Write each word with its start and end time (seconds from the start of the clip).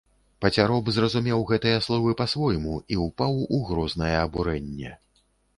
Пацяроб 0.43 0.87
зразумеў 0.95 1.43
гэтыя 1.51 1.83
словы 1.87 2.15
па-свойму 2.23 2.75
і 2.97 2.99
ўпаў 3.05 3.39
у 3.59 3.63
грознае 3.71 4.15
абурэнне. 4.25 4.99